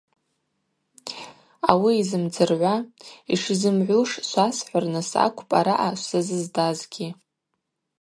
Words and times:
Ауи 1.69 1.93
йзымдзыргӏвуа, 1.99 2.75
йшизымгӏвуш 3.33 4.11
швасхӏвырныс 4.29 5.11
акӏвпӏ 5.25 5.53
араъа 5.59 5.89
швзазызддазгьи. 5.99 7.09